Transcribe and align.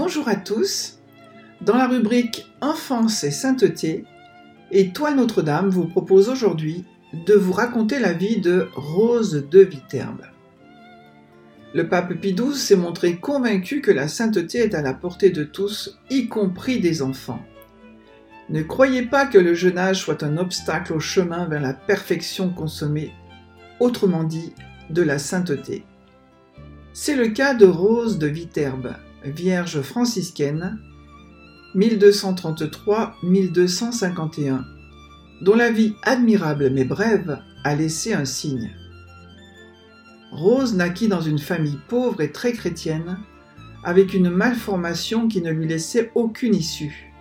Bonjour 0.00 0.28
à 0.28 0.36
tous. 0.36 1.00
Dans 1.60 1.76
la 1.76 1.88
rubrique 1.88 2.46
Enfance 2.60 3.24
et 3.24 3.32
sainteté, 3.32 4.04
Étoile 4.70 5.16
Notre-Dame 5.16 5.70
vous 5.70 5.86
propose 5.86 6.28
aujourd'hui 6.28 6.84
de 7.26 7.34
vous 7.34 7.52
raconter 7.52 7.98
la 7.98 8.12
vie 8.12 8.40
de 8.40 8.68
Rose 8.76 9.48
de 9.50 9.58
Viterbe. 9.58 10.22
Le 11.74 11.88
pape 11.88 12.14
Pie 12.14 12.32
XII 12.32 12.54
s'est 12.54 12.76
montré 12.76 13.16
convaincu 13.16 13.80
que 13.80 13.90
la 13.90 14.06
sainteté 14.06 14.58
est 14.58 14.76
à 14.76 14.82
la 14.82 14.94
portée 14.94 15.30
de 15.30 15.42
tous, 15.42 15.98
y 16.10 16.28
compris 16.28 16.78
des 16.78 17.02
enfants. 17.02 17.42
Ne 18.50 18.62
croyez 18.62 19.02
pas 19.02 19.26
que 19.26 19.38
le 19.38 19.54
jeune 19.54 19.78
âge 19.78 19.98
soit 19.98 20.22
un 20.22 20.36
obstacle 20.36 20.92
au 20.92 21.00
chemin 21.00 21.46
vers 21.46 21.60
la 21.60 21.74
perfection 21.74 22.50
consommée, 22.50 23.12
autrement 23.80 24.22
dit, 24.22 24.54
de 24.90 25.02
la 25.02 25.18
sainteté. 25.18 25.84
C'est 26.92 27.16
le 27.16 27.30
cas 27.30 27.54
de 27.54 27.66
Rose 27.66 28.20
de 28.20 28.28
Viterbe, 28.28 28.94
vierge 29.28 29.82
franciscaine, 29.82 30.78
1233-1251, 31.74 34.64
dont 35.42 35.54
la 35.54 35.70
vie 35.70 35.94
admirable 36.02 36.70
mais 36.70 36.84
brève 36.84 37.42
a 37.64 37.74
laissé 37.74 38.14
un 38.14 38.24
signe. 38.24 38.70
Rose 40.32 40.74
naquit 40.74 41.08
dans 41.08 41.20
une 41.20 41.38
famille 41.38 41.78
pauvre 41.88 42.20
et 42.20 42.32
très 42.32 42.52
chrétienne, 42.52 43.18
avec 43.84 44.14
une 44.14 44.30
malformation 44.30 45.28
qui 45.28 45.40
ne 45.40 45.50
lui 45.50 45.66
laissait 45.66 46.10
aucune 46.14 46.54
issue. 46.54 47.12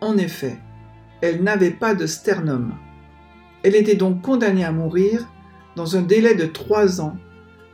En 0.00 0.16
effet, 0.16 0.58
elle 1.20 1.42
n'avait 1.42 1.70
pas 1.70 1.94
de 1.94 2.06
sternum. 2.06 2.74
Elle 3.62 3.74
était 3.74 3.96
donc 3.96 4.22
condamnée 4.22 4.64
à 4.64 4.72
mourir 4.72 5.26
dans 5.76 5.96
un 5.96 6.02
délai 6.02 6.34
de 6.34 6.46
trois 6.46 7.00
ans, 7.00 7.16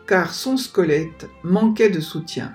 car 0.06 0.32
son 0.32 0.56
squelette 0.56 1.28
manquait 1.42 1.90
de 1.90 2.00
soutien. 2.00 2.54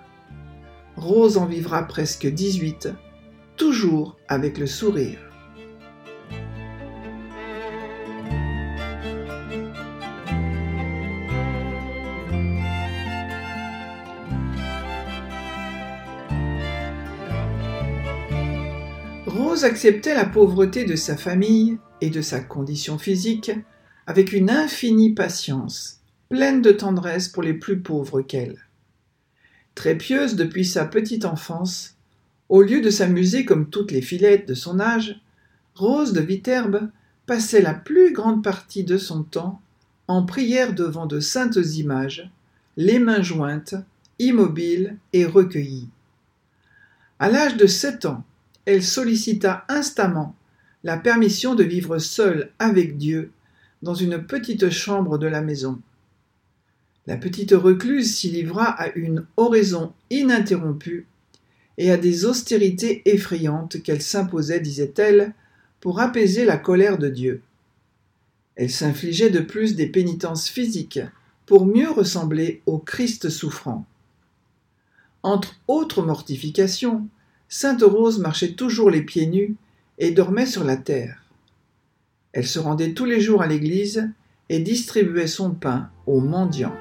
Rose 0.97 1.37
en 1.37 1.45
vivra 1.45 1.87
presque 1.87 2.27
18, 2.27 2.89
toujours 3.55 4.17
avec 4.27 4.57
le 4.57 4.67
sourire. 4.67 5.19
Rose 19.25 19.63
acceptait 19.63 20.13
la 20.13 20.25
pauvreté 20.25 20.83
de 20.83 20.95
sa 20.95 21.15
famille 21.15 21.77
et 22.01 22.09
de 22.09 22.21
sa 22.21 22.41
condition 22.41 22.97
physique 22.97 23.51
avec 24.07 24.33
une 24.33 24.49
infinie 24.49 25.13
patience, 25.13 26.01
pleine 26.29 26.61
de 26.61 26.71
tendresse 26.71 27.29
pour 27.29 27.43
les 27.43 27.53
plus 27.53 27.79
pauvres 27.79 28.21
qu'elle. 28.21 28.57
Très 29.75 29.95
pieuse 29.95 30.35
depuis 30.35 30.65
sa 30.65 30.85
petite 30.85 31.25
enfance, 31.25 31.95
au 32.49 32.61
lieu 32.61 32.81
de 32.81 32.89
s'amuser 32.89 33.45
comme 33.45 33.69
toutes 33.69 33.91
les 33.91 34.01
fillettes 34.01 34.47
de 34.47 34.53
son 34.53 34.79
âge, 34.79 35.21
Rose 35.75 36.13
de 36.13 36.21
Viterbe 36.21 36.89
passait 37.25 37.61
la 37.61 37.73
plus 37.73 38.11
grande 38.11 38.43
partie 38.43 38.83
de 38.83 38.97
son 38.97 39.23
temps 39.23 39.61
en 40.07 40.23
prière 40.23 40.73
devant 40.73 41.05
de 41.05 41.21
saintes 41.21 41.55
images, 41.77 42.29
les 42.75 42.99
mains 42.99 43.21
jointes, 43.21 43.75
immobile 44.19 44.97
et 45.13 45.25
recueillie. 45.25 45.87
À 47.19 47.29
l'âge 47.29 47.55
de 47.55 47.67
sept 47.67 48.05
ans, 48.05 48.23
elle 48.65 48.83
sollicita 48.83 49.65
instamment 49.69 50.35
la 50.83 50.97
permission 50.97 51.55
de 51.55 51.63
vivre 51.63 51.97
seule 51.99 52.51
avec 52.59 52.97
Dieu 52.97 53.31
dans 53.81 53.93
une 53.93 54.25
petite 54.25 54.69
chambre 54.69 55.17
de 55.17 55.27
la 55.27 55.41
maison. 55.41 55.79
La 57.07 57.17
petite 57.17 57.51
recluse 57.51 58.15
s'y 58.15 58.29
livra 58.29 58.65
à 58.65 58.91
une 58.95 59.25
oraison 59.35 59.93
ininterrompue 60.09 61.07
et 61.77 61.91
à 61.91 61.97
des 61.97 62.25
austérités 62.25 63.01
effrayantes 63.05 63.81
qu'elle 63.81 64.01
s'imposait, 64.01 64.59
disait-elle, 64.59 65.33
pour 65.79 65.99
apaiser 65.99 66.45
la 66.45 66.57
colère 66.57 66.99
de 66.99 67.09
Dieu. 67.09 67.41
Elle 68.55 68.69
s'infligeait 68.69 69.31
de 69.31 69.39
plus 69.39 69.75
des 69.75 69.87
pénitences 69.87 70.47
physiques 70.47 70.99
pour 71.47 71.65
mieux 71.65 71.89
ressembler 71.89 72.61
au 72.67 72.77
Christ 72.77 73.29
souffrant. 73.29 73.85
Entre 75.23 75.55
autres 75.67 76.03
mortifications, 76.03 77.07
Sainte 77.49 77.81
Rose 77.81 78.19
marchait 78.19 78.53
toujours 78.53 78.91
les 78.91 79.01
pieds 79.01 79.25
nus 79.25 79.55
et 79.97 80.11
dormait 80.11 80.45
sur 80.45 80.63
la 80.63 80.77
terre. 80.77 81.23
Elle 82.31 82.47
se 82.47 82.59
rendait 82.59 82.93
tous 82.93 83.05
les 83.05 83.19
jours 83.19 83.41
à 83.41 83.47
l'église 83.47 84.09
et 84.49 84.59
distribuait 84.59 85.27
son 85.27 85.51
pain 85.51 85.89
aux 86.05 86.21
mendiants. 86.21 86.75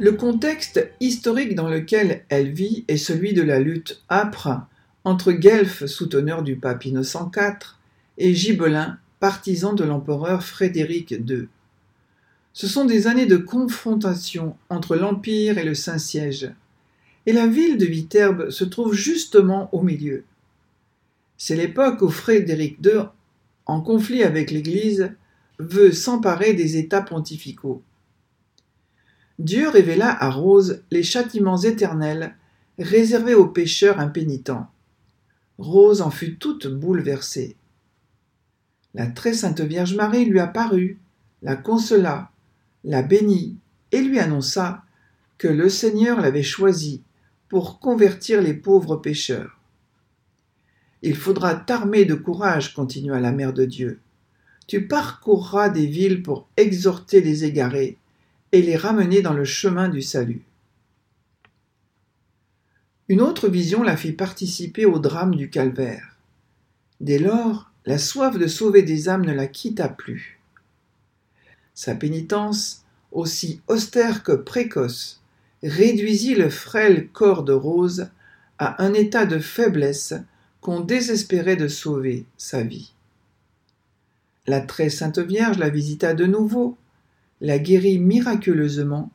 Le 0.00 0.12
contexte 0.12 0.88
historique 1.00 1.54
dans 1.54 1.68
lequel 1.68 2.24
elle 2.30 2.52
vit 2.52 2.86
est 2.88 2.96
celui 2.96 3.34
de 3.34 3.42
la 3.42 3.60
lutte 3.60 4.02
âpre 4.08 4.62
entre 5.04 5.30
Guelph, 5.32 5.84
souteneur 5.84 6.42
du 6.42 6.56
pape 6.56 6.86
Innocent 6.86 7.30
IV, 7.36 7.76
et 8.16 8.34
Gibelin, 8.34 8.98
partisan 9.18 9.74
de 9.74 9.84
l'empereur 9.84 10.42
Frédéric 10.42 11.10
II. 11.10 11.48
Ce 12.54 12.66
sont 12.66 12.86
des 12.86 13.08
années 13.08 13.26
de 13.26 13.36
confrontation 13.36 14.56
entre 14.70 14.96
l'Empire 14.96 15.58
et 15.58 15.64
le 15.64 15.74
Saint-Siège, 15.74 16.50
et 17.26 17.32
la 17.32 17.46
ville 17.46 17.76
de 17.76 17.86
Viterbe 17.86 18.50
se 18.50 18.64
trouve 18.64 18.94
justement 18.94 19.68
au 19.74 19.82
milieu. 19.82 20.24
C'est 21.36 21.56
l'époque 21.56 22.02
où 22.02 22.08
Frédéric 22.08 22.78
II, 22.84 23.04
en 23.66 23.80
conflit 23.80 24.22
avec 24.22 24.50
l'Église, 24.50 25.12
veut 25.58 25.92
s'emparer 25.92 26.54
des 26.54 26.76
États 26.76 27.02
pontificaux. 27.02 27.82
Dieu 29.38 29.68
révéla 29.68 30.22
à 30.22 30.30
Rose 30.30 30.82
les 30.90 31.02
châtiments 31.02 31.60
éternels 31.60 32.34
réservés 32.78 33.34
aux 33.34 33.46
pécheurs 33.46 34.00
impénitents. 34.00 34.70
Rose 35.58 36.02
en 36.02 36.10
fut 36.10 36.36
toute 36.36 36.66
bouleversée. 36.66 37.56
La 38.94 39.06
très 39.06 39.34
sainte 39.34 39.60
Vierge 39.60 39.94
Marie 39.94 40.24
lui 40.24 40.40
apparut, 40.40 40.98
la 41.42 41.56
consola, 41.56 42.30
la 42.84 43.02
bénit 43.02 43.56
et 43.92 44.00
lui 44.00 44.18
annonça 44.18 44.82
que 45.38 45.48
le 45.48 45.68
Seigneur 45.68 46.20
l'avait 46.20 46.42
choisie 46.42 47.02
pour 47.50 47.80
convertir 47.80 48.40
les 48.40 48.54
pauvres 48.54 48.96
pécheurs. 48.96 49.58
Il 51.02 51.16
faudra 51.16 51.56
t'armer 51.56 52.04
de 52.04 52.14
courage, 52.14 52.72
continua 52.72 53.20
la 53.20 53.32
Mère 53.32 53.52
de 53.52 53.64
Dieu. 53.64 53.98
Tu 54.68 54.86
parcourras 54.86 55.68
des 55.68 55.86
villes 55.86 56.22
pour 56.22 56.48
exhorter 56.56 57.20
les 57.20 57.44
égarés 57.44 57.98
et 58.52 58.62
les 58.62 58.76
ramener 58.76 59.20
dans 59.20 59.32
le 59.32 59.44
chemin 59.44 59.88
du 59.88 60.00
salut. 60.00 60.44
Une 63.08 63.20
autre 63.20 63.48
vision 63.48 63.82
la 63.82 63.96
fit 63.96 64.12
participer 64.12 64.86
au 64.86 65.00
drame 65.00 65.34
du 65.34 65.50
calvaire. 65.50 66.16
Dès 67.00 67.18
lors, 67.18 67.72
la 67.84 67.98
soif 67.98 68.38
de 68.38 68.46
sauver 68.46 68.84
des 68.84 69.08
âmes 69.08 69.26
ne 69.26 69.32
la 69.32 69.48
quitta 69.48 69.88
plus. 69.88 70.38
Sa 71.74 71.96
pénitence, 71.96 72.84
aussi 73.10 73.60
austère 73.66 74.22
que 74.22 74.32
précoce, 74.32 75.19
réduisit 75.62 76.34
le 76.34 76.48
frêle 76.48 77.08
corps 77.08 77.44
de 77.44 77.52
Rose 77.52 78.08
à 78.58 78.82
un 78.82 78.94
état 78.94 79.26
de 79.26 79.38
faiblesse 79.38 80.14
qu'on 80.60 80.80
désespérait 80.80 81.56
de 81.56 81.68
sauver 81.68 82.26
sa 82.36 82.62
vie. 82.62 82.92
La 84.46 84.60
très 84.60 84.90
sainte 84.90 85.18
Vierge 85.18 85.58
la 85.58 85.70
visita 85.70 86.14
de 86.14 86.26
nouveau 86.26 86.76
la 87.40 87.58
guérit 87.58 87.98
miraculeusement 87.98 89.10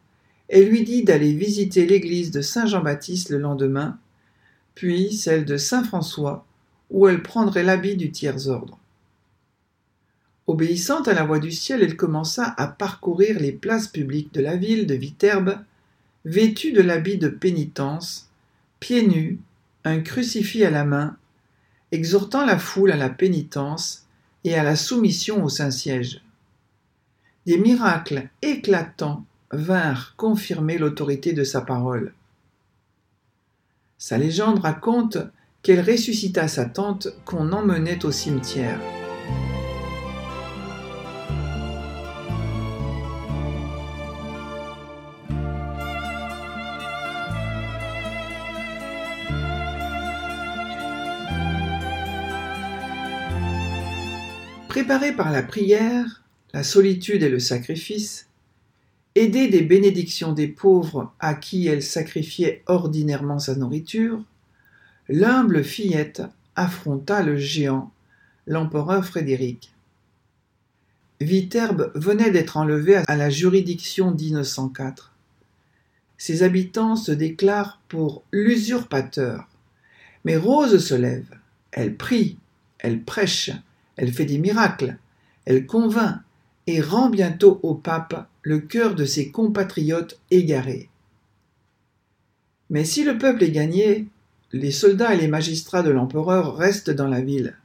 et 0.49 0.65
lui 0.65 0.83
dit 0.83 1.03
d'aller 1.03 1.33
visiter 1.33 1.85
l'église 1.85 2.31
de 2.31 2.41
Saint 2.41 2.65
Jean-Baptiste 2.65 3.29
le 3.29 3.37
lendemain, 3.37 3.97
puis 4.75 5.13
celle 5.13 5.45
de 5.45 5.57
Saint 5.57 5.83
François, 5.83 6.45
où 6.91 7.07
elle 7.07 7.23
prendrait 7.23 7.63
l'habit 7.63 7.95
du 7.95 8.11
tiers-ordre. 8.11 8.77
Obéissante 10.47 11.07
à 11.07 11.13
la 11.13 11.23
voix 11.23 11.39
du 11.39 11.51
ciel, 11.51 11.81
elle 11.81 11.97
commença 11.97 12.53
à 12.57 12.67
parcourir 12.67 13.39
les 13.39 13.51
places 13.51 13.87
publiques 13.87 14.33
de 14.33 14.41
la 14.41 14.55
ville 14.55 14.85
de 14.85 14.93
Viterbe, 14.93 15.57
vêtue 16.25 16.71
de 16.71 16.81
l'habit 16.81 17.17
de 17.17 17.29
pénitence, 17.29 18.29
pieds 18.79 19.07
nus, 19.07 19.39
un 19.83 20.01
crucifix 20.01 20.63
à 20.63 20.71
la 20.71 20.83
main, 20.83 21.17
exhortant 21.91 22.45
la 22.45 22.57
foule 22.57 22.91
à 22.91 22.97
la 22.97 23.09
pénitence 23.09 24.05
et 24.43 24.55
à 24.55 24.63
la 24.63 24.75
soumission 24.75 25.43
au 25.43 25.49
Saint-Siège 25.49 26.21
des 27.45 27.57
miracles 27.57 28.27
éclatants 28.41 29.25
vinrent 29.51 30.15
confirmer 30.17 30.77
l'autorité 30.77 31.33
de 31.33 31.43
sa 31.43 31.61
parole. 31.61 32.13
Sa 33.97 34.17
légende 34.17 34.59
raconte 34.59 35.17
qu'elle 35.61 35.81
ressuscita 35.81 36.47
sa 36.47 36.65
tante 36.65 37.07
qu'on 37.23 37.51
emmenait 37.51 38.03
au 38.05 38.11
cimetière. 38.11 38.79
Préparée 54.85 55.13
par 55.13 55.31
la 55.31 55.41
prière, 55.41 56.21
la 56.53 56.61
solitude 56.61 57.23
et 57.23 57.29
le 57.29 57.39
sacrifice, 57.39 58.29
aidée 59.15 59.47
des 59.47 59.63
bénédictions 59.63 60.31
des 60.31 60.47
pauvres 60.47 61.11
à 61.19 61.33
qui 61.33 61.65
elle 61.65 61.81
sacrifiait 61.81 62.61
ordinairement 62.67 63.39
sa 63.39 63.55
nourriture, 63.55 64.23
l'humble 65.09 65.63
fillette 65.63 66.21
affronta 66.55 67.23
le 67.23 67.35
géant, 67.35 67.91
l'empereur 68.45 69.03
Frédéric. 69.03 69.73
Viterbe 71.19 71.91
venait 71.95 72.29
d'être 72.29 72.55
enlevé 72.55 72.97
à 73.07 73.15
la 73.15 73.31
juridiction 73.31 74.11
d'Innocent 74.11 74.71
IV. 74.77 75.09
Ses 76.19 76.43
habitants 76.43 76.95
se 76.95 77.11
déclarent 77.11 77.81
pour 77.87 78.21
l'usurpateur. 78.31 79.47
Mais 80.25 80.37
Rose 80.37 80.77
se 80.77 80.93
lève, 80.93 81.39
elle 81.71 81.95
prie, 81.95 82.37
elle 82.77 83.01
prêche, 83.01 83.49
elle 83.97 84.11
fait 84.11 84.25
des 84.25 84.37
miracles, 84.37 84.97
elle 85.45 85.65
convainc 85.65 86.19
et 86.67 86.81
rend 86.81 87.09
bientôt 87.09 87.59
au 87.63 87.75
pape 87.75 88.27
le 88.41 88.59
cœur 88.59 88.95
de 88.95 89.05
ses 89.05 89.31
compatriotes 89.31 90.19
égarés. 90.31 90.89
Mais 92.69 92.83
si 92.83 93.03
le 93.03 93.17
peuple 93.17 93.43
est 93.43 93.51
gagné, 93.51 94.07
les 94.51 94.71
soldats 94.71 95.13
et 95.13 95.17
les 95.17 95.27
magistrats 95.27 95.83
de 95.83 95.91
l'empereur 95.91 96.55
restent 96.55 96.91
dans 96.91 97.07
la 97.07 97.21
ville. 97.21 97.55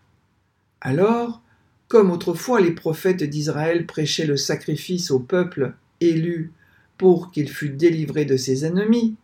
Alors, 0.81 1.41
comme 1.89 2.11
autrefois 2.11 2.61
les 2.61 2.73
prophètes 2.73 3.23
d'Israël 3.23 3.87
prêchaient 3.87 4.27
le 4.27 4.37
sacrifice 4.37 5.11
au 5.11 5.19
peuple 5.19 5.75
élu 6.01 6.53
pour 6.99 7.31
qu'il 7.31 7.49
fût 7.49 7.71
délivré 7.71 8.25
de 8.25 8.37
ses 8.37 8.65
ennemis, 8.65 9.17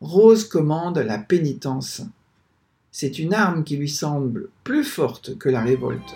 Rose 0.00 0.44
commande 0.44 0.98
la 0.98 1.18
pénitence. 1.18 2.02
C'est 2.92 3.18
une 3.18 3.34
arme 3.34 3.64
qui 3.64 3.76
lui 3.76 3.88
semble 3.88 4.48
plus 4.62 4.84
forte 4.84 5.36
que 5.38 5.48
la 5.48 5.62
révolte. 5.62 6.14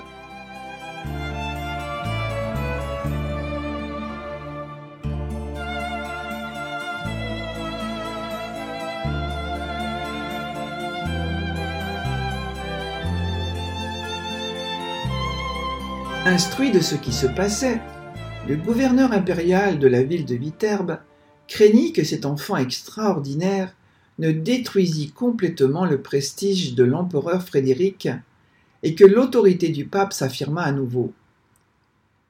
Instruit 16.31 16.71
de 16.71 16.81
ce 16.81 16.95
qui 16.95 17.11
se 17.11 17.27
passait, 17.27 17.81
le 18.47 18.57
gouverneur 18.57 19.13
impérial 19.13 19.79
de 19.79 19.89
la 19.89 20.03
ville 20.03 20.27
de 20.27 20.35
Viterbe 20.35 20.99
craignit 21.47 21.95
que 21.95 22.05
cet 22.05 22.27
enfant 22.27 22.59
extraordinaire 22.59 23.75
ne 24.19 24.31
détruisît 24.31 25.11
complètement 25.11 25.87
le 25.87 26.03
prestige 26.03 26.75
de 26.75 26.85
l'empereur 26.85 27.43
Frédéric 27.43 28.09
et 28.83 28.95
que 28.95 29.05
l'autorité 29.05 29.69
du 29.71 29.85
pape 29.87 30.13
s'affirmât 30.13 30.65
à 30.65 30.73
nouveau. 30.73 31.13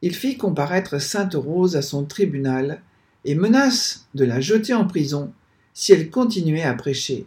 Il 0.00 0.14
fit 0.14 0.36
comparaître 0.36 1.00
Sainte 1.00 1.34
Rose 1.34 1.76
à 1.76 1.82
son 1.82 2.04
tribunal 2.04 2.82
et 3.24 3.34
menace 3.34 4.06
de 4.14 4.24
la 4.24 4.40
jeter 4.40 4.74
en 4.74 4.86
prison 4.86 5.32
si 5.74 5.92
elle 5.92 6.10
continuait 6.10 6.62
à 6.62 6.74
prêcher. 6.74 7.26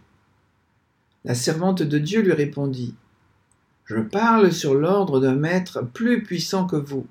La 1.24 1.34
servante 1.34 1.82
de 1.82 1.98
Dieu 1.98 2.22
lui 2.22 2.32
répondit 2.32 2.94
Je 3.84 3.98
parle 3.98 4.52
sur 4.52 4.74
l'ordre 4.74 5.20
d'un 5.20 5.34
maître 5.34 5.82
plus 5.82 6.22
puissant 6.22 6.66
que 6.66 6.76
vous. 6.76 7.06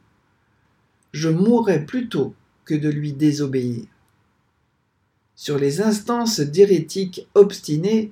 Je 1.14 1.30
mourrai 1.30 1.86
plutôt 1.86 2.34
que 2.66 2.76
de 2.76 2.90
lui 2.90 3.14
désobéir. 3.14 3.86
Sur 5.36 5.58
les 5.58 5.82
instances 5.82 6.40
d'hérétiques 6.40 7.28
obstinés, 7.34 8.12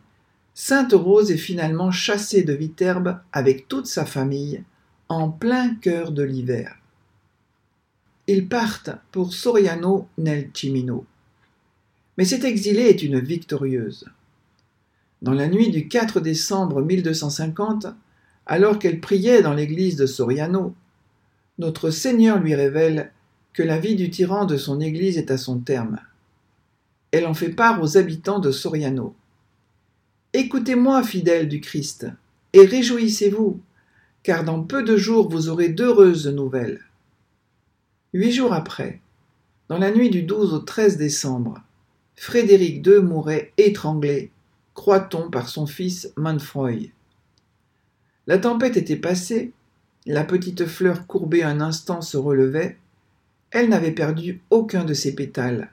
Sainte 0.54 0.94
Rose 0.94 1.32
est 1.32 1.38
finalement 1.38 1.92
chassée 1.92 2.44
de 2.44 2.54
Viterbe 2.54 3.20
avec 3.32 3.68
toute 3.68 3.88
sa 3.88 4.06
famille 4.06 4.64
en 5.08 5.30
plein 5.30 5.76
cœur 5.76 6.12
de 6.12 6.24
l'hiver. 6.24 6.76
Ils 8.28 8.48
partent 8.48 8.92
pour 9.12 9.34
Soriano 9.34 10.08
nel 10.18 10.50
Cimino. 10.54 11.06
Mais 12.18 12.26
cette 12.26 12.44
exilée 12.44 12.84
est 12.84 13.02
une 13.04 13.20
victorieuse. 13.20 14.06
Dans 15.22 15.34
la 15.34 15.48
nuit 15.48 15.72
du 15.72 15.88
4 15.88 16.20
décembre 16.20 16.82
1250, 16.82 17.88
alors 18.46 18.80
qu'elle 18.80 19.00
priait 19.00 19.42
dans 19.42 19.54
l'église 19.54 19.96
de 19.96 20.06
Soriano, 20.06 20.76
notre 21.58 21.90
Seigneur 21.90 22.40
lui 22.40 22.56
révèle 22.56 23.12
que 23.54 23.64
la 23.64 23.80
vie 23.80 23.96
du 23.96 24.10
tyran 24.10 24.46
de 24.46 24.58
son 24.58 24.80
église 24.80 25.18
est 25.18 25.32
à 25.32 25.38
son 25.38 25.60
terme 25.60 26.00
elle 27.12 27.26
en 27.26 27.34
fait 27.34 27.50
part 27.50 27.82
aux 27.82 27.98
habitants 27.98 28.40
de 28.40 28.52
Soriano. 28.52 29.16
Écoutez-moi, 30.34 31.02
fidèles 31.02 31.50
du 31.50 31.60
Christ, 31.60 32.06
et 32.54 32.64
réjouissez-vous, 32.64 33.60
car 34.22 34.44
dans 34.44 34.62
peu 34.62 34.84
de 34.84 34.96
jours 34.96 35.28
vous 35.28 35.50
aurez 35.50 35.70
d'heureuses 35.70 36.28
nouvelles. 36.28 36.82
Huit 38.14 38.32
jours 38.32 38.54
après, 38.54 39.02
dans 39.70 39.80
la 39.80 39.90
nuit 39.90 40.12
du 40.12 40.22
12 40.22 40.54
au 40.54 40.60
13 40.60 40.98
décembre, 40.98 41.64
Frédéric 42.16 42.86
II 42.86 43.00
mourait 43.00 43.54
étranglé, 43.58 44.30
croit-on, 44.76 45.32
par 45.32 45.50
son 45.50 45.66
fils 45.66 46.14
Manfroy. 46.16 46.92
La 48.28 48.38
tempête 48.38 48.78
était 48.78 48.98
passée, 48.98 49.52
la 50.06 50.24
petite 50.24 50.68
fleur 50.68 51.08
courbée 51.08 51.42
un 51.42 51.60
instant 51.60 52.02
se 52.02 52.18
relevait, 52.18 52.78
elle 53.50 53.70
n'avait 53.70 53.90
perdu 53.90 54.42
aucun 54.52 54.86
de 54.86 54.94
ses 54.94 55.16
pétales. 55.16 55.72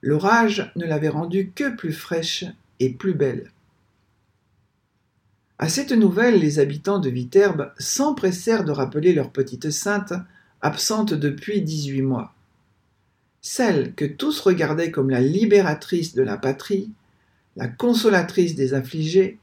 L'orage 0.00 0.70
ne 0.76 0.86
l'avait 0.86 1.08
rendue 1.08 1.50
que 1.52 1.74
plus 1.74 1.92
fraîche 1.92 2.44
et 2.78 2.90
plus 2.90 3.14
belle. 3.14 3.50
À 5.58 5.68
cette 5.68 5.92
nouvelle, 5.92 6.40
les 6.40 6.58
habitants 6.58 6.98
de 6.98 7.08
Viterbe 7.08 7.72
s'empressèrent 7.78 8.64
de 8.64 8.72
rappeler 8.72 9.12
leur 9.12 9.30
petite 9.30 9.70
sainte, 9.70 10.12
absente 10.62 11.14
depuis 11.14 11.62
dix-huit 11.62 12.02
mois. 12.02 12.34
Celle 13.40 13.94
que 13.94 14.04
tous 14.04 14.40
regardaient 14.40 14.90
comme 14.90 15.10
la 15.10 15.20
libératrice 15.20 16.14
de 16.14 16.22
la 16.22 16.36
patrie, 16.36 16.90
la 17.56 17.68
consolatrice 17.68 18.56
des 18.56 18.74
affligés 18.74 19.38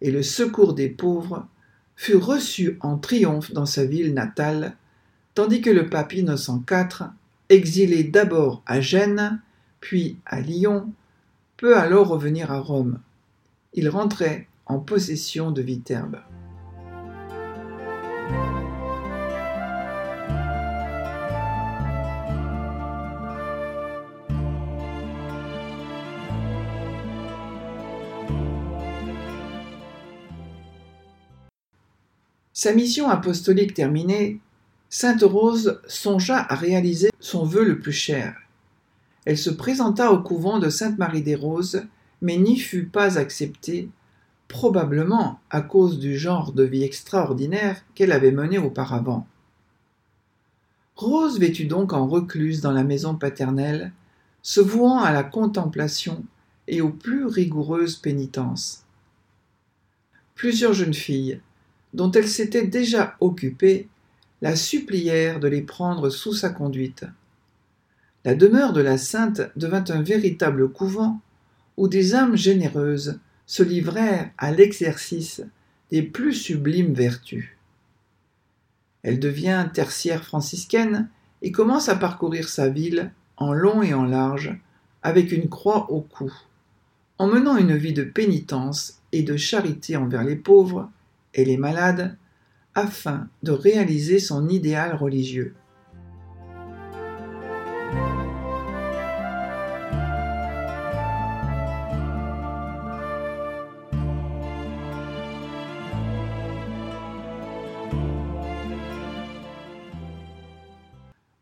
et 0.00 0.10
le 0.10 0.22
secours 0.22 0.72
des 0.72 0.88
pauvres, 0.88 1.46
fut 1.94 2.16
reçue 2.16 2.78
en 2.80 2.96
triomphe 2.96 3.52
dans 3.52 3.66
sa 3.66 3.84
ville 3.84 4.14
natale, 4.14 4.76
tandis 5.34 5.60
que 5.60 5.68
le 5.68 5.90
pape 5.90 6.14
Innocent 6.14 6.62
IV, 6.70 7.10
exilé 7.50 8.04
d'abord 8.04 8.62
à 8.64 8.80
Gênes, 8.80 9.40
puis 9.80 10.16
à 10.24 10.40
Lyon, 10.40 10.90
peut 11.58 11.76
alors 11.76 12.08
revenir 12.08 12.50
à 12.50 12.60
Rome. 12.60 13.00
Il 13.74 13.90
rentrait 13.90 14.48
en 14.70 14.78
possession 14.78 15.50
de 15.50 15.62
Viterbe. 15.62 16.20
Sa 32.52 32.74
mission 32.74 33.08
apostolique 33.08 33.74
terminée, 33.74 34.38
Sainte 34.88 35.22
Rose 35.22 35.80
songea 35.86 36.46
à 36.48 36.54
réaliser 36.54 37.10
son 37.18 37.44
vœu 37.44 37.64
le 37.64 37.78
plus 37.78 37.92
cher, 37.92 38.36
elle 39.26 39.38
se 39.38 39.50
présenta 39.50 40.12
au 40.12 40.22
couvent 40.22 40.58
de 40.58 40.70
Sainte-Marie-des-Roses, 40.70 41.84
mais 42.22 42.36
n'y 42.36 42.58
fut 42.58 42.86
pas 42.86 43.18
acceptée, 43.18 43.88
probablement 44.50 45.38
à 45.48 45.62
cause 45.62 46.00
du 46.00 46.18
genre 46.18 46.52
de 46.52 46.64
vie 46.64 46.82
extraordinaire 46.82 47.82
qu'elle 47.94 48.10
avait 48.10 48.32
mené 48.32 48.58
auparavant. 48.58 49.26
Rose 50.96 51.38
vécut 51.38 51.66
donc 51.66 51.92
en 51.92 52.08
recluse 52.08 52.60
dans 52.60 52.72
la 52.72 52.82
maison 52.82 53.14
paternelle, 53.14 53.92
se 54.42 54.60
vouant 54.60 54.98
à 54.98 55.12
la 55.12 55.22
contemplation 55.22 56.24
et 56.66 56.80
aux 56.80 56.90
plus 56.90 57.26
rigoureuses 57.26 57.96
pénitences. 57.96 58.84
Plusieurs 60.34 60.72
jeunes 60.72 60.94
filles, 60.94 61.40
dont 61.94 62.10
elle 62.10 62.28
s'était 62.28 62.66
déjà 62.66 63.16
occupée, 63.20 63.88
la 64.42 64.56
supplièrent 64.56 65.38
de 65.38 65.46
les 65.46 65.62
prendre 65.62 66.10
sous 66.10 66.32
sa 66.32 66.50
conduite. 66.50 67.04
La 68.24 68.34
demeure 68.34 68.72
de 68.72 68.80
la 68.80 68.98
Sainte 68.98 69.42
devint 69.54 69.84
un 69.88 70.02
véritable 70.02 70.72
couvent 70.72 71.20
où 71.76 71.86
des 71.86 72.16
âmes 72.16 72.36
généreuses 72.36 73.20
se 73.50 73.64
livrèrent 73.64 74.30
à 74.38 74.52
l'exercice 74.52 75.42
des 75.90 76.02
plus 76.02 76.34
sublimes 76.34 76.94
vertus. 76.94 77.48
Elle 79.02 79.18
devient 79.18 79.68
tertiaire 79.74 80.22
franciscaine 80.22 81.08
et 81.42 81.50
commence 81.50 81.88
à 81.88 81.96
parcourir 81.96 82.48
sa 82.48 82.68
ville 82.68 83.10
en 83.36 83.52
long 83.52 83.82
et 83.82 83.92
en 83.92 84.04
large, 84.04 84.56
avec 85.02 85.32
une 85.32 85.48
croix 85.48 85.90
au 85.90 86.00
cou, 86.00 86.32
en 87.18 87.26
menant 87.26 87.56
une 87.56 87.74
vie 87.74 87.92
de 87.92 88.04
pénitence 88.04 89.00
et 89.10 89.24
de 89.24 89.36
charité 89.36 89.96
envers 89.96 90.22
les 90.22 90.36
pauvres 90.36 90.88
et 91.34 91.44
les 91.44 91.56
malades, 91.56 92.16
afin 92.76 93.26
de 93.42 93.50
réaliser 93.50 94.20
son 94.20 94.48
idéal 94.48 94.94
religieux. 94.94 95.56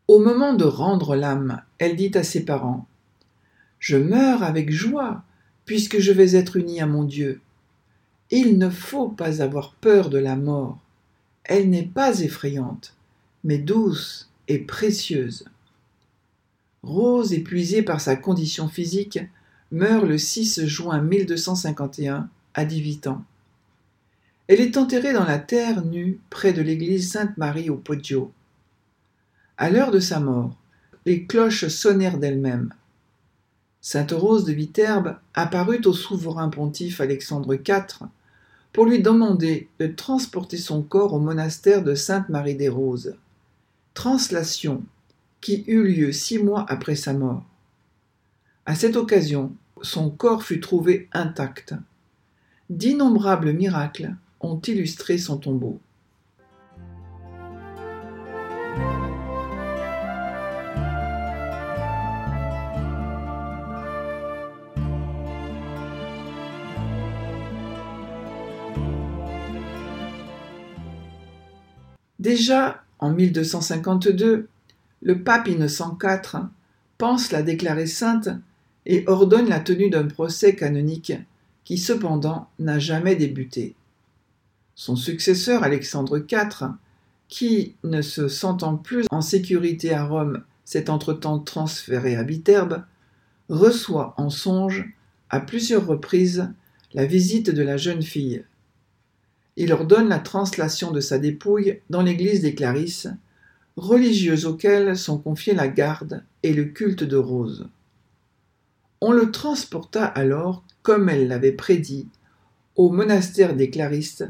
Au 0.09 0.17
moment 0.17 0.55
de 0.55 0.63
rendre 0.63 1.15
l'âme, 1.15 1.61
elle 1.77 1.95
dit 1.95 2.09
à 2.15 2.23
ses 2.23 2.43
parents 2.43 2.87
Je 3.77 3.95
meurs 3.95 4.41
avec 4.41 4.71
joie, 4.71 5.21
puisque 5.65 5.99
je 5.99 6.11
vais 6.11 6.35
être 6.35 6.55
unie 6.55 6.81
à 6.81 6.87
mon 6.87 7.03
Dieu. 7.03 7.41
Il 8.31 8.57
ne 8.57 8.71
faut 8.71 9.09
pas 9.09 9.43
avoir 9.43 9.73
peur 9.73 10.09
de 10.09 10.17
la 10.17 10.35
mort. 10.35 10.79
Elle 11.43 11.69
n'est 11.69 11.83
pas 11.83 12.21
effrayante, 12.21 12.95
mais 13.43 13.59
douce 13.59 14.31
et 14.47 14.57
précieuse. 14.57 15.45
Rose, 16.81 17.31
épuisée 17.31 17.83
par 17.83 18.01
sa 18.01 18.15
condition 18.15 18.67
physique, 18.67 19.19
meurt 19.71 20.07
le 20.07 20.17
6 20.17 20.65
juin 20.65 21.03
1251 21.03 22.27
à 22.55 22.65
18 22.65 23.05
ans. 23.05 23.23
Elle 24.47 24.61
est 24.61 24.75
enterrée 24.75 25.13
dans 25.13 25.25
la 25.25 25.37
terre 25.37 25.85
nue 25.85 26.17
près 26.31 26.51
de 26.51 26.63
l'église 26.63 27.11
Sainte-Marie 27.11 27.69
au 27.69 27.75
Poggio. 27.75 28.31
À 29.61 29.69
l'heure 29.69 29.91
de 29.91 29.99
sa 29.99 30.21
mort, 30.21 30.55
les 31.05 31.25
cloches 31.25 31.67
sonnèrent 31.67 32.17
d'elles-mêmes. 32.17 32.73
Sainte 33.81 34.13
Rose 34.13 34.45
de 34.45 34.53
Viterbe 34.53 35.17
apparut 35.33 35.81
au 35.83 35.91
souverain 35.91 36.47
pontife 36.47 37.01
Alexandre 37.01 37.55
IV 37.55 38.07
pour 38.71 38.85
lui 38.85 39.01
demander 39.01 39.67
de 39.79 39.87
transporter 39.87 40.55
son 40.55 40.81
corps 40.81 41.13
au 41.13 41.19
monastère 41.19 41.83
de 41.83 41.93
Sainte-Marie 41.93 42.55
des 42.55 42.69
Roses. 42.69 43.17
Translation 43.95 44.81
qui 45.41 45.65
eut 45.67 45.83
lieu 45.83 46.13
six 46.13 46.39
mois 46.39 46.65
après 46.69 46.95
sa 46.95 47.11
mort. 47.11 47.43
À 48.65 48.75
cette 48.75 48.95
occasion, 48.95 49.51
son 49.81 50.09
corps 50.09 50.43
fut 50.43 50.61
trouvé 50.61 51.09
intact. 51.11 51.73
D'innombrables 52.69 53.51
miracles 53.51 54.15
ont 54.39 54.61
illustré 54.61 55.17
son 55.17 55.35
tombeau. 55.35 55.81
Déjà 72.19 72.83
en 72.99 73.11
1252, 73.11 74.47
le 75.01 75.23
pape 75.23 75.47
Innocent 75.47 75.97
IV 76.01 76.47
pense 76.97 77.31
la 77.31 77.41
déclarer 77.41 77.87
sainte 77.87 78.29
et 78.85 79.05
ordonne 79.07 79.47
la 79.47 79.59
tenue 79.61 79.89
d'un 79.89 80.07
procès 80.07 80.55
canonique 80.55 81.13
qui 81.63 81.77
cependant 81.77 82.49
n'a 82.59 82.79
jamais 82.79 83.15
débuté. 83.15 83.75
Son 84.75 84.95
successeur 84.95 85.63
Alexandre 85.63 86.17
IV, 86.17 86.71
qui, 87.27 87.75
ne 87.83 88.01
se 88.01 88.27
sentant 88.27 88.75
plus 88.75 89.05
en 89.11 89.21
sécurité 89.21 89.93
à 89.93 90.03
Rome, 90.05 90.43
s'est 90.65 90.89
entre-temps 90.89 91.39
transféré 91.39 92.15
à 92.15 92.23
Viterbe, 92.23 92.83
reçoit 93.49 94.13
en 94.17 94.29
songe, 94.29 94.89
à 95.29 95.39
plusieurs 95.39 95.85
reprises, 95.85 96.49
la 96.93 97.05
visite 97.05 97.49
de 97.49 97.61
la 97.61 97.77
jeune 97.77 98.01
fille. 98.01 98.43
Il 99.61 99.73
ordonne 99.73 100.07
la 100.07 100.19
translation 100.19 100.91
de 100.91 101.01
sa 101.01 101.19
dépouille 101.19 101.81
dans 101.89 102.01
l'église 102.01 102.39
des 102.39 102.55
Clarisses, 102.55 103.09
religieuses 103.75 104.45
auxquelles 104.45 104.97
sont 104.97 105.17
confiés 105.17 105.53
la 105.53 105.67
garde 105.67 106.23
et 106.43 106.53
le 106.53 106.63
culte 106.63 107.03
de 107.03 107.17
Rose. 107.17 107.67
On 109.01 109.11
le 109.11 109.31
transporta 109.31 110.05
alors, 110.05 110.63
comme 110.81 111.09
elle 111.09 111.27
l'avait 111.27 111.51
prédit, 111.51 112.07
au 112.77 112.89
monastère 112.89 113.53
des 113.53 113.69
Clarisses, 113.69 114.23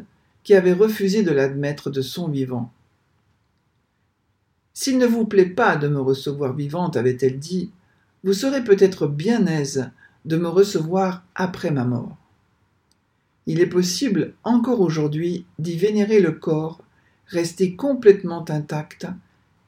qui 0.43 0.55
avait 0.55 0.73
refusé 0.73 1.21
de 1.21 1.29
l'admettre 1.29 1.91
de 1.91 2.01
son 2.01 2.27
vivant. 2.27 2.73
S'il 4.73 4.97
ne 4.97 5.05
vous 5.05 5.25
plaît 5.25 5.45
pas 5.45 5.75
de 5.75 5.87
me 5.87 6.01
recevoir 6.01 6.55
vivante, 6.55 6.97
avait-elle 6.97 7.37
dit, 7.37 7.69
vous 8.23 8.33
serez 8.33 8.63
peut-être 8.63 9.05
bien 9.05 9.45
aise 9.45 9.91
de 10.25 10.37
me 10.37 10.47
recevoir 10.47 11.23
après 11.35 11.69
ma 11.69 11.83
mort 11.83 12.17
il 13.49 13.61
est 13.61 13.65
possible 13.65 14.35
encore 14.43 14.79
aujourd'hui 14.79 15.43
d'y 15.57 15.75
vénérer 15.75 16.19
le 16.19 16.33
corps, 16.33 16.83
resté 17.25 17.75
complètement 17.75 18.45
intact 18.47 19.07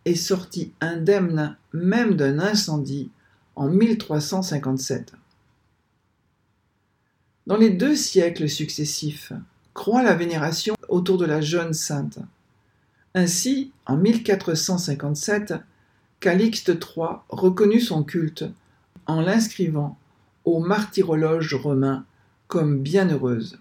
et 0.06 0.14
sorti 0.14 0.72
indemne 0.82 1.58
même 1.74 2.14
d'un 2.14 2.38
incendie 2.38 3.10
en 3.56 3.70
1357. 3.70 5.14
Dans 7.48 7.58
les 7.58 7.72
deux 7.72 7.96
siècles 7.96 8.50
successifs, 8.50 9.34
croît 9.74 10.04
la 10.04 10.14
vénération 10.14 10.76
autour 10.88 11.18
de 11.18 11.26
la 11.26 11.42
jeune 11.42 11.74
sainte. 11.74 12.20
Ainsi, 13.16 13.72
en 13.88 13.98
1457, 13.98 15.56
Calixte 16.20 16.70
III 16.70 17.16
reconnut 17.30 17.82
son 17.82 18.04
culte 18.04 18.46
en 19.08 19.22
l'inscrivant 19.22 19.98
au 20.46 20.60
martyrologe 20.60 21.56
romain 21.56 22.06
comme 22.48 22.78
bienheureuse. 22.78 23.61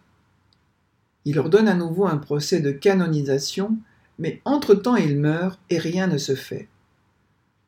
Il 1.25 1.39
ordonne 1.39 1.69
à 1.69 1.75
nouveau 1.75 2.07
un 2.07 2.17
procès 2.17 2.61
de 2.61 2.71
canonisation, 2.71 3.77
mais 4.19 4.41
entre-temps 4.45 4.97
il 4.97 5.19
meurt 5.19 5.59
et 5.71 5.79
rien 5.79 6.07
ne 6.07 6.19
se 6.19 6.35
fait. 6.35 6.69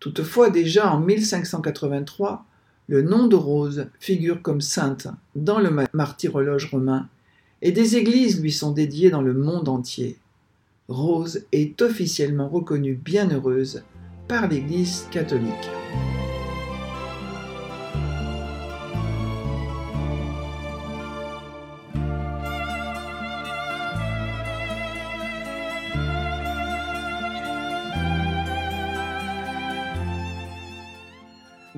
Toutefois, 0.01 0.51
déjà 0.51 0.93
en 0.93 1.01
1583, 1.01 2.45
le 2.89 3.03
nom 3.03 3.27
de 3.27 3.37
Rose 3.37 3.87
figure 4.01 4.43
comme 4.43 4.61
sainte 4.61 5.07
dans 5.37 5.61
le 5.61 5.71
martyrologe 5.93 6.71
romain, 6.71 7.09
et 7.63 7.73
des 7.73 7.97
églises 7.97 8.41
lui 8.41 8.53
sont 8.53 8.73
dédiées 8.73 9.11
dans 9.11 9.23
le 9.23 9.35
monde 9.35 9.69
entier. 9.69 10.19
Rose 10.89 11.47
est 11.53 11.81
officiellement 11.81 12.49
reconnue 12.49 12.95
bienheureuse 12.95 13.85
par 14.27 14.49
l'Église 14.49 15.07
catholique. 15.11 15.71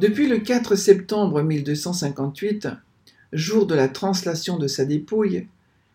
Depuis 0.05 0.29
le 0.29 0.39
4 0.39 0.75
septembre 0.75 1.41
1258, 1.41 2.69
jour 3.33 3.67
de 3.67 3.75
la 3.75 3.89
translation 3.89 4.59
de 4.59 4.67
sa 4.67 4.85
dépouille, 4.85 5.47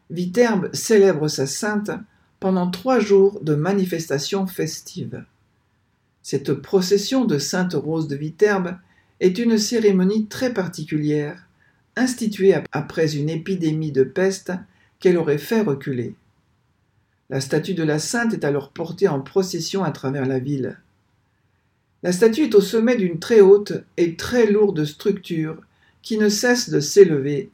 Viterbe 0.10 0.74
célèbre 0.74 1.28
sa 1.28 1.46
sainte 1.46 1.92
pendant 2.40 2.72
trois 2.72 3.00
jours 3.00 3.40
de 3.44 3.54
manifestations 3.54 4.48
festives. 4.48 5.24
Cette 6.24 6.56
procession 6.56 7.26
de 7.26 7.38
Sainte 7.38 7.76
Rose 7.76 8.08
de 8.08 8.16
Viterbe 8.16 8.78
est 9.20 9.38
une 9.38 9.60
cérémonie 9.60 10.26
très 10.26 10.56
particulière, 10.56 11.48
instituée 11.96 12.56
après 12.72 13.16
une 13.16 13.30
épidémie 13.30 13.92
de 13.92 14.04
peste 14.04 14.52
qu'elle 15.00 15.18
aurait 15.18 15.38
fait 15.38 15.62
reculer. 15.62 16.16
La 17.30 17.42
statue 17.42 17.76
de 17.76 17.84
la 17.84 18.00
sainte 18.00 18.34
est 18.34 18.44
alors 18.44 18.72
portée 18.72 19.08
en 19.08 19.22
procession 19.22 19.84
à 19.84 19.92
travers 19.92 20.26
la 20.26 20.40
ville. 20.40 20.80
La 22.02 22.12
statue 22.14 22.44
est 22.44 22.56
au 22.56 22.62
sommet 22.62 22.96
d'une 22.96 23.20
très 23.20 23.42
haute 23.42 23.74
et 23.98 24.16
très 24.16 24.50
lourde 24.50 24.86
structure 24.86 25.58
qui 26.02 26.18
ne 26.18 26.30
cesse 26.30 26.70
de 26.70 26.80
s'élever, 26.80 27.50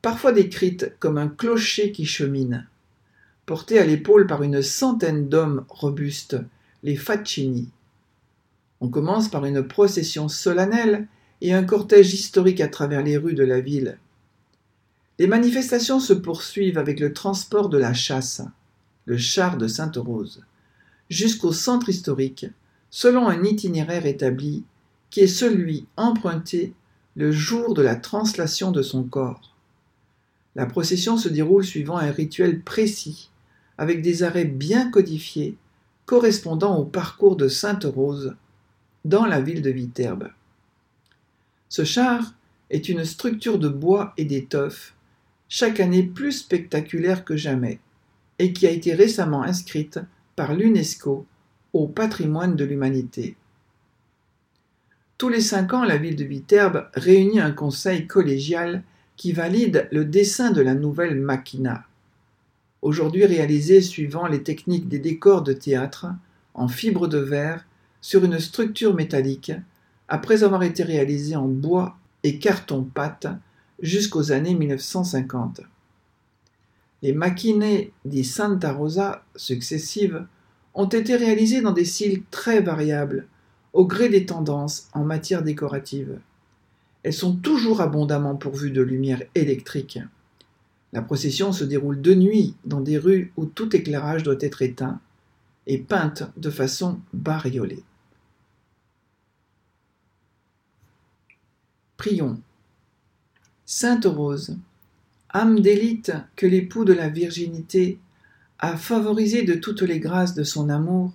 parfois 0.00 0.32
décrite 0.32 0.92
comme 0.98 1.18
un 1.18 1.28
clocher 1.28 1.92
qui 1.92 2.06
chemine. 2.06 2.66
Portée 3.44 3.78
à 3.78 3.84
l'épaule 3.84 4.26
par 4.26 4.42
une 4.42 4.62
centaine 4.62 5.28
d'hommes 5.28 5.64
robustes, 5.68 6.38
les 6.82 6.96
Faccini. 6.96 7.68
On 8.80 8.88
commence 8.88 9.28
par 9.28 9.44
une 9.44 9.66
procession 9.66 10.28
solennelle 10.28 11.06
et 11.42 11.52
un 11.52 11.64
cortège 11.64 12.14
historique 12.14 12.62
à 12.62 12.68
travers 12.68 13.02
les 13.02 13.18
rues 13.18 13.34
de 13.34 13.44
la 13.44 13.60
ville. 13.60 13.98
Les 15.18 15.26
manifestations 15.26 16.00
se 16.00 16.14
poursuivent 16.14 16.78
avec 16.78 17.00
le 17.00 17.12
transport 17.12 17.68
de 17.68 17.76
la 17.76 17.92
chasse, 17.92 18.40
le 19.04 19.18
char 19.18 19.58
de 19.58 19.66
Sainte-Rose, 19.66 20.42
jusqu'au 21.10 21.52
centre 21.52 21.90
historique, 21.90 22.46
selon 22.90 23.28
un 23.28 23.42
itinéraire 23.44 24.06
établi 24.06 24.64
qui 25.10 25.20
est 25.20 25.26
celui 25.26 25.86
emprunté 25.96 26.74
le 27.16 27.32
jour 27.32 27.74
de 27.74 27.82
la 27.82 27.96
translation 27.96 28.70
de 28.70 28.82
son 28.82 29.04
corps. 29.04 29.54
La 30.56 30.66
procession 30.66 31.16
se 31.16 31.28
déroule 31.28 31.64
suivant 31.64 31.96
un 31.96 32.10
rituel 32.10 32.60
précis, 32.60 33.30
avec 33.78 34.02
des 34.02 34.22
arrêts 34.22 34.44
bien 34.44 34.90
codifiés 34.90 35.56
correspondant 36.06 36.76
au 36.76 36.84
parcours 36.84 37.36
de 37.36 37.48
Sainte 37.48 37.84
Rose 37.84 38.34
dans 39.04 39.26
la 39.26 39.40
ville 39.40 39.62
de 39.62 39.70
Viterbe. 39.70 40.30
Ce 41.68 41.84
char 41.84 42.34
est 42.68 42.88
une 42.88 43.04
structure 43.04 43.58
de 43.58 43.68
bois 43.68 44.12
et 44.16 44.24
d'étoffe, 44.24 44.94
chaque 45.48 45.80
année 45.80 46.02
plus 46.02 46.32
spectaculaire 46.32 47.24
que 47.24 47.36
jamais, 47.36 47.78
et 48.38 48.52
qui 48.52 48.66
a 48.66 48.70
été 48.70 48.92
récemment 48.92 49.42
inscrite 49.42 50.00
par 50.34 50.54
l'UNESCO 50.54 51.26
au 51.72 51.86
patrimoine 51.86 52.56
de 52.56 52.64
l'humanité. 52.64 53.36
Tous 55.18 55.28
les 55.28 55.40
cinq 55.40 55.74
ans, 55.74 55.84
la 55.84 55.98
ville 55.98 56.16
de 56.16 56.24
Viterbe 56.24 56.88
réunit 56.94 57.40
un 57.40 57.52
conseil 57.52 58.06
collégial 58.06 58.82
qui 59.16 59.32
valide 59.32 59.86
le 59.92 60.04
dessin 60.04 60.50
de 60.50 60.62
la 60.62 60.74
nouvelle 60.74 61.14
machina, 61.14 61.84
aujourd'hui 62.80 63.26
réalisée 63.26 63.82
suivant 63.82 64.26
les 64.26 64.42
techniques 64.42 64.88
des 64.88 64.98
décors 64.98 65.42
de 65.42 65.52
théâtre 65.52 66.06
en 66.54 66.68
fibre 66.68 67.06
de 67.06 67.18
verre 67.18 67.66
sur 68.00 68.24
une 68.24 68.38
structure 68.38 68.94
métallique 68.94 69.52
après 70.08 70.42
avoir 70.42 70.62
été 70.62 70.82
réalisée 70.82 71.36
en 71.36 71.48
bois 71.48 71.98
et 72.22 72.38
carton-pâte 72.38 73.28
jusqu'aux 73.82 74.32
années 74.32 74.54
1950. 74.54 75.60
Les 77.02 77.12
macchinées 77.12 77.92
di 78.04 78.24
Santa 78.24 78.72
Rosa 78.72 79.24
successives 79.36 80.26
ont 80.80 80.88
été 80.88 81.14
réalisées 81.14 81.60
dans 81.60 81.72
des 81.72 81.84
styles 81.84 82.22
très 82.30 82.62
variables, 82.62 83.26
au 83.74 83.86
gré 83.86 84.08
des 84.08 84.24
tendances 84.24 84.88
en 84.94 85.04
matière 85.04 85.42
décorative. 85.42 86.18
Elles 87.02 87.12
sont 87.12 87.36
toujours 87.36 87.82
abondamment 87.82 88.34
pourvues 88.34 88.70
de 88.70 88.80
lumière 88.80 89.22
électrique. 89.34 89.98
La 90.94 91.02
procession 91.02 91.52
se 91.52 91.64
déroule 91.64 92.00
de 92.00 92.14
nuit 92.14 92.54
dans 92.64 92.80
des 92.80 92.96
rues 92.96 93.30
où 93.36 93.44
tout 93.44 93.76
éclairage 93.76 94.22
doit 94.22 94.40
être 94.40 94.62
éteint 94.62 95.00
et 95.66 95.76
peinte 95.76 96.24
de 96.38 96.48
façon 96.48 96.98
bariolée. 97.12 97.84
Prions. 101.98 102.40
Sainte 103.66 104.06
Rose, 104.06 104.56
âme 105.28 105.60
d'élite 105.60 106.12
que 106.36 106.46
l'époux 106.46 106.86
de 106.86 106.94
la 106.94 107.10
virginité 107.10 107.98
a 108.60 108.76
favorisé 108.76 109.42
de 109.42 109.54
toutes 109.54 109.82
les 109.82 109.98
grâces 109.98 110.34
de 110.34 110.44
son 110.44 110.68
amour, 110.68 111.12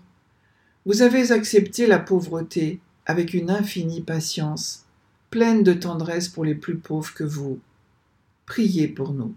vous 0.85 1.03
avez 1.03 1.31
accepté 1.31 1.85
la 1.85 1.99
pauvreté 1.99 2.79
avec 3.05 3.33
une 3.33 3.51
infinie 3.51 4.01
patience, 4.01 4.85
pleine 5.29 5.63
de 5.63 5.73
tendresse 5.73 6.27
pour 6.27 6.43
les 6.43 6.55
plus 6.55 6.77
pauvres 6.77 7.13
que 7.13 7.23
vous. 7.23 7.59
Priez 8.47 8.87
pour 8.87 9.13
nous. 9.13 9.35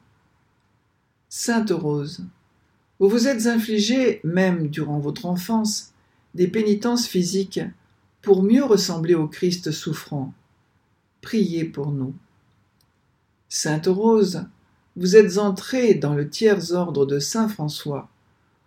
Sainte 1.29 1.71
Rose, 1.71 2.25
vous 2.99 3.09
vous 3.11 3.29
êtes 3.29 3.47
infligé, 3.47 4.21
même 4.25 4.69
durant 4.69 4.99
votre 4.99 5.27
enfance, 5.27 5.93
des 6.35 6.49
pénitences 6.49 7.07
physiques 7.07 7.61
pour 8.23 8.43
mieux 8.43 8.65
ressembler 8.65 9.15
au 9.15 9.29
Christ 9.29 9.71
souffrant. 9.71 10.33
Priez 11.21 11.65
pour 11.65 11.91
nous. 11.91 12.15
Sainte 13.51 13.87
Rose, 13.87 14.47
vous 14.99 15.15
êtes 15.15 15.39
entrée 15.39 15.95
dans 15.95 16.15
le 16.15 16.29
tiers 16.29 16.73
ordre 16.73 17.07
de 17.07 17.21
Saint 17.21 17.49
François. 17.49 18.09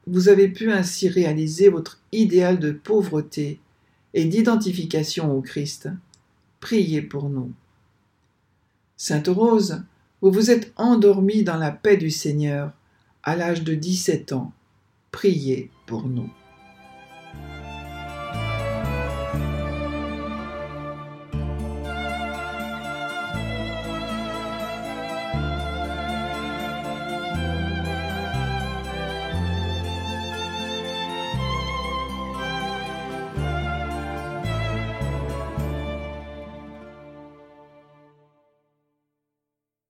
Vous 0.07 0.29
avez 0.29 0.47
pu 0.47 0.71
ainsi 0.71 1.09
réaliser 1.09 1.67
votre 1.67 1.99
idéal 2.13 2.57
de 2.57 2.71
pauvreté 2.71 3.59
et 4.13 4.23
d'identification 4.23 5.35
au 5.35 5.41
Christ. 5.41 5.89
Priez 6.61 7.01
pour 7.01 7.29
nous. 7.29 7.51
Sainte 8.95 9.27
Rose, 9.27 9.83
vous 10.21 10.31
vous 10.31 10.51
êtes 10.51 10.71
endormie 10.77 11.43
dans 11.43 11.57
la 11.57 11.71
paix 11.71 11.97
du 11.97 12.09
Seigneur 12.09 12.71
à 13.23 13.35
l'âge 13.35 13.65
de 13.65 13.75
17 13.75 14.31
ans. 14.31 14.53
Priez 15.11 15.69
pour 15.85 16.07
nous. 16.07 16.29